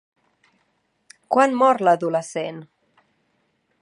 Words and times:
Quan 1.35 1.53
mor 1.59 1.83
l'adolescent? 1.89 2.59